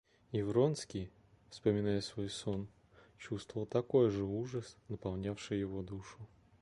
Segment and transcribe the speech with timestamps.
[0.31, 1.11] И Вронский,
[1.51, 2.67] вспоминая свой сон,
[3.19, 6.17] чувствовал такой же ужас, наполнявший его душу.